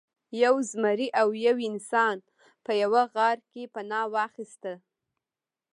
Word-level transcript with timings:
یو 0.43 0.55
زمری 0.71 1.07
او 1.21 1.27
یو 1.47 1.57
انسان 1.69 2.17
په 2.65 2.71
یوه 2.81 3.03
غار 3.13 3.37
کې 3.49 3.71
پناه 3.73 4.05
واخیسته. 4.13 4.73